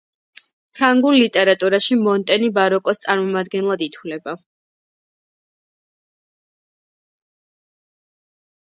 ფრანგულ 0.77 1.17
ლიტერატურაში 1.23 1.97
მონტენი 2.05 2.49
ბაროკოს 2.55 3.03
წარმომადგენლად 3.05 3.85
ითვლება. 3.89 4.35